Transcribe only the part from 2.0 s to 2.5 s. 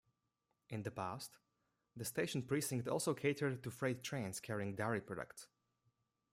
station